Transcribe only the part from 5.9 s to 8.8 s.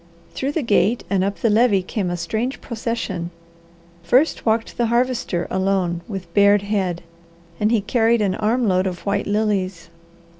with bared head, and he carried an arm